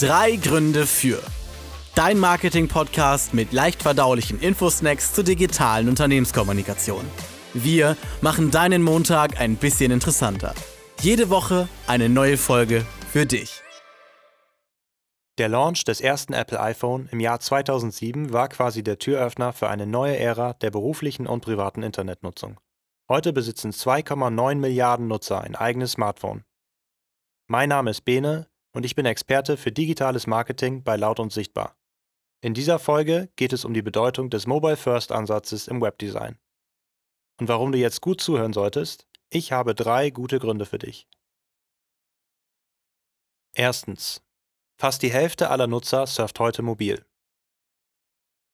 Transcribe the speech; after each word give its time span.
Drei 0.00 0.36
Gründe 0.36 0.86
für. 0.86 1.20
Dein 1.96 2.20
Marketing-Podcast 2.20 3.34
mit 3.34 3.52
leicht 3.52 3.82
verdaulichen 3.82 4.38
Infosnacks 4.38 5.12
zur 5.12 5.24
digitalen 5.24 5.88
Unternehmenskommunikation. 5.88 7.04
Wir 7.52 7.96
machen 8.20 8.52
deinen 8.52 8.84
Montag 8.84 9.40
ein 9.40 9.56
bisschen 9.56 9.90
interessanter. 9.90 10.54
Jede 11.00 11.30
Woche 11.30 11.68
eine 11.88 12.08
neue 12.08 12.36
Folge 12.36 12.86
für 13.10 13.26
dich. 13.26 13.60
Der 15.38 15.48
Launch 15.48 15.82
des 15.82 16.00
ersten 16.00 16.32
Apple 16.32 16.60
iPhone 16.60 17.08
im 17.10 17.18
Jahr 17.18 17.40
2007 17.40 18.32
war 18.32 18.48
quasi 18.48 18.84
der 18.84 19.00
Türöffner 19.00 19.52
für 19.52 19.68
eine 19.68 19.88
neue 19.88 20.16
Ära 20.16 20.52
der 20.52 20.70
beruflichen 20.70 21.26
und 21.26 21.40
privaten 21.40 21.82
Internetnutzung. 21.82 22.60
Heute 23.08 23.32
besitzen 23.32 23.72
2,9 23.72 24.54
Milliarden 24.54 25.08
Nutzer 25.08 25.40
ein 25.40 25.56
eigenes 25.56 25.90
Smartphone. 25.90 26.44
Mein 27.48 27.70
Name 27.70 27.90
ist 27.90 28.04
Bene 28.04 28.46
und 28.78 28.84
ich 28.84 28.94
bin 28.94 29.06
Experte 29.06 29.56
für 29.56 29.72
digitales 29.72 30.28
Marketing 30.28 30.84
bei 30.84 30.94
Laut 30.94 31.18
und 31.18 31.32
Sichtbar. 31.32 31.76
In 32.40 32.54
dieser 32.54 32.78
Folge 32.78 33.28
geht 33.34 33.52
es 33.52 33.64
um 33.64 33.74
die 33.74 33.82
Bedeutung 33.82 34.30
des 34.30 34.46
Mobile 34.46 34.76
First 34.76 35.10
Ansatzes 35.10 35.66
im 35.66 35.80
Webdesign. 35.80 36.38
Und 37.40 37.48
warum 37.48 37.72
du 37.72 37.78
jetzt 37.78 38.00
gut 38.00 38.20
zuhören 38.20 38.52
solltest? 38.52 39.08
Ich 39.30 39.50
habe 39.50 39.74
drei 39.74 40.10
gute 40.10 40.38
Gründe 40.38 40.64
für 40.64 40.78
dich. 40.78 41.08
Erstens. 43.52 44.22
Fast 44.76 45.02
die 45.02 45.10
Hälfte 45.10 45.50
aller 45.50 45.66
Nutzer 45.66 46.06
surft 46.06 46.38
heute 46.38 46.62
mobil. 46.62 47.04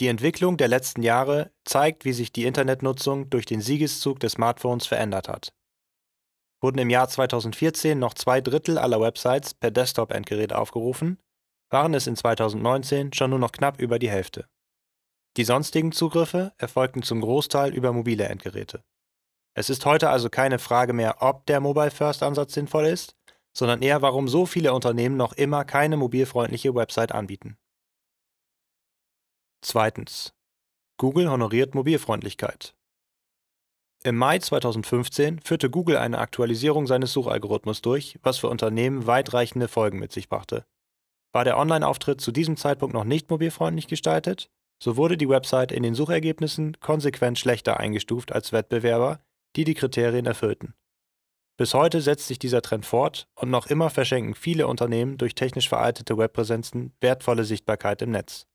Die 0.00 0.08
Entwicklung 0.08 0.58
der 0.58 0.68
letzten 0.68 1.02
Jahre 1.02 1.50
zeigt, 1.64 2.04
wie 2.04 2.12
sich 2.12 2.30
die 2.30 2.44
Internetnutzung 2.44 3.30
durch 3.30 3.46
den 3.46 3.62
Siegeszug 3.62 4.20
des 4.20 4.32
Smartphones 4.32 4.86
verändert 4.86 5.30
hat 5.30 5.54
wurden 6.60 6.78
im 6.78 6.90
Jahr 6.90 7.08
2014 7.08 7.98
noch 7.98 8.14
zwei 8.14 8.40
Drittel 8.40 8.78
aller 8.78 9.00
Websites 9.00 9.54
per 9.54 9.70
Desktop-Endgerät 9.70 10.52
aufgerufen, 10.52 11.18
waren 11.70 11.94
es 11.94 12.06
in 12.06 12.16
2019 12.16 13.12
schon 13.12 13.30
nur 13.30 13.38
noch 13.38 13.52
knapp 13.52 13.80
über 13.80 13.98
die 13.98 14.10
Hälfte. 14.10 14.48
Die 15.36 15.44
sonstigen 15.44 15.92
Zugriffe 15.92 16.52
erfolgten 16.58 17.02
zum 17.02 17.20
Großteil 17.20 17.72
über 17.72 17.92
mobile 17.92 18.24
Endgeräte. 18.24 18.82
Es 19.54 19.70
ist 19.70 19.86
heute 19.86 20.10
also 20.10 20.28
keine 20.28 20.58
Frage 20.58 20.92
mehr, 20.92 21.16
ob 21.20 21.46
der 21.46 21.60
Mobile 21.60 21.90
First 21.90 22.22
Ansatz 22.22 22.54
sinnvoll 22.54 22.86
ist, 22.86 23.16
sondern 23.52 23.82
eher, 23.82 24.02
warum 24.02 24.28
so 24.28 24.46
viele 24.46 24.72
Unternehmen 24.72 25.16
noch 25.16 25.32
immer 25.32 25.64
keine 25.64 25.96
mobilfreundliche 25.96 26.74
Website 26.74 27.12
anbieten. 27.12 27.58
Zweitens. 29.62 30.34
Google 30.98 31.30
honoriert 31.30 31.74
Mobilfreundlichkeit. 31.74 32.74
Im 34.02 34.16
Mai 34.16 34.38
2015 34.38 35.40
führte 35.40 35.68
Google 35.68 35.98
eine 35.98 36.20
Aktualisierung 36.20 36.86
seines 36.86 37.12
Suchalgorithmus 37.12 37.82
durch, 37.82 38.18
was 38.22 38.38
für 38.38 38.48
Unternehmen 38.48 39.06
weitreichende 39.06 39.68
Folgen 39.68 39.98
mit 39.98 40.10
sich 40.10 40.30
brachte. 40.30 40.64
War 41.32 41.44
der 41.44 41.58
Online-Auftritt 41.58 42.18
zu 42.20 42.32
diesem 42.32 42.56
Zeitpunkt 42.56 42.94
noch 42.94 43.04
nicht 43.04 43.28
mobilfreundlich 43.28 43.88
gestaltet, 43.88 44.48
so 44.82 44.96
wurde 44.96 45.18
die 45.18 45.28
Website 45.28 45.70
in 45.70 45.82
den 45.82 45.94
Suchergebnissen 45.94 46.80
konsequent 46.80 47.38
schlechter 47.38 47.78
eingestuft 47.78 48.32
als 48.32 48.52
Wettbewerber, 48.52 49.20
die 49.54 49.64
die 49.64 49.74
Kriterien 49.74 50.24
erfüllten. 50.24 50.72
Bis 51.58 51.74
heute 51.74 52.00
setzt 52.00 52.26
sich 52.26 52.38
dieser 52.38 52.62
Trend 52.62 52.86
fort 52.86 53.28
und 53.34 53.50
noch 53.50 53.66
immer 53.66 53.90
verschenken 53.90 54.34
viele 54.34 54.66
Unternehmen 54.66 55.18
durch 55.18 55.34
technisch 55.34 55.68
veraltete 55.68 56.16
Webpräsenzen 56.16 56.94
wertvolle 57.02 57.44
Sichtbarkeit 57.44 58.00
im 58.00 58.12
Netz. 58.12 58.46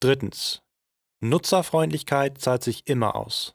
Drittens. 0.00 0.65
Nutzerfreundlichkeit 1.20 2.38
zahlt 2.38 2.62
sich 2.62 2.86
immer 2.86 3.16
aus. 3.16 3.54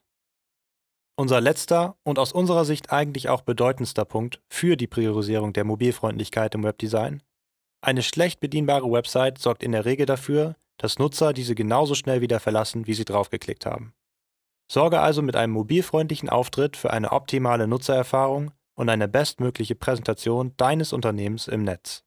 Unser 1.16 1.42
letzter 1.42 1.98
und 2.04 2.18
aus 2.18 2.34
unserer 2.34 2.66
Sicht 2.66 2.92
eigentlich 2.92 3.30
auch 3.30 3.42
bedeutendster 3.42 4.06
Punkt 4.06 4.42
für 4.50 4.76
die 4.76 4.88
Priorisierung 4.88 5.54
der 5.54 5.66
Mobilfreundlichkeit 5.66 6.56
im 6.56 6.64
Webdesign. 6.64 7.22
Eine 7.82 8.02
schlecht 8.02 8.40
bedienbare 8.40 8.92
Website 8.92 9.38
sorgt 9.38 9.62
in 9.62 9.74
der 9.74 9.86
Regel 9.86 10.06
dafür, 10.06 10.56
dass 10.78 10.98
Nutzer 10.98 11.34
diese 11.34 11.54
genauso 11.54 11.94
schnell 11.94 12.22
wieder 12.22 12.40
verlassen, 12.40 12.88
wie 12.88 12.96
sie 12.96 13.06
draufgeklickt 13.06 13.68
haben. 13.68 13.94
Sorge 14.72 15.00
also 15.00 15.22
mit 15.22 15.36
einem 15.36 15.54
mobilfreundlichen 15.54 16.30
Auftritt 16.30 16.78
für 16.78 16.92
eine 16.92 17.12
optimale 17.12 17.68
Nutzererfahrung 17.68 18.52
und 18.74 18.90
eine 18.90 19.08
bestmögliche 19.08 19.76
Präsentation 19.76 20.56
deines 20.58 20.94
Unternehmens 20.94 21.48
im 21.48 21.64
Netz. 21.64 22.04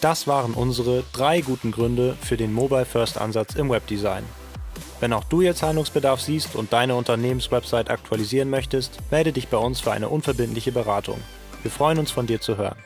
Das 0.00 0.28
waren 0.28 0.54
unsere 0.54 1.02
drei 1.12 1.40
guten 1.40 1.72
Gründe 1.72 2.16
für 2.20 2.36
den 2.36 2.52
Mobile 2.52 2.84
First 2.84 3.18
Ansatz 3.18 3.56
im 3.56 3.68
Webdesign. 3.68 4.22
Wenn 5.00 5.12
auch 5.12 5.24
du 5.24 5.40
jetzt 5.42 5.62
Handlungsbedarf 5.62 6.20
siehst 6.20 6.54
und 6.54 6.72
deine 6.72 6.94
Unternehmenswebsite 6.94 7.90
aktualisieren 7.90 8.48
möchtest, 8.48 8.98
melde 9.10 9.32
dich 9.32 9.48
bei 9.48 9.56
uns 9.56 9.80
für 9.80 9.90
eine 9.90 10.08
unverbindliche 10.08 10.70
Beratung. 10.70 11.20
Wir 11.62 11.70
freuen 11.72 11.98
uns 11.98 12.12
von 12.12 12.28
dir 12.28 12.40
zu 12.40 12.56
hören. 12.56 12.76